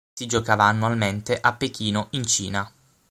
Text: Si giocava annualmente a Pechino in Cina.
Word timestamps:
Si 0.15 0.25
giocava 0.25 0.63
annualmente 0.63 1.39
a 1.39 1.53
Pechino 1.53 2.07
in 2.13 2.25
Cina. 2.25 2.71